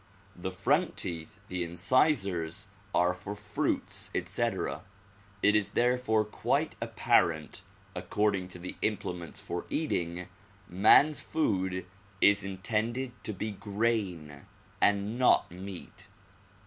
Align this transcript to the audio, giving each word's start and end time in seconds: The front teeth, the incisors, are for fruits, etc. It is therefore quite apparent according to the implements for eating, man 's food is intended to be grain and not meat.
The 0.35 0.49
front 0.49 0.97
teeth, 0.97 1.39
the 1.47 1.63
incisors, 1.63 2.65
are 2.91 3.13
for 3.13 3.35
fruits, 3.35 4.09
etc. 4.15 4.81
It 5.43 5.55
is 5.55 5.73
therefore 5.77 6.25
quite 6.25 6.73
apparent 6.81 7.61
according 7.93 8.47
to 8.47 8.57
the 8.57 8.77
implements 8.81 9.41
for 9.41 9.67
eating, 9.69 10.27
man 10.67 11.13
's 11.13 11.21
food 11.21 11.85
is 12.19 12.43
intended 12.43 13.11
to 13.25 13.31
be 13.31 13.51
grain 13.51 14.47
and 14.81 15.19
not 15.19 15.51
meat. 15.51 16.07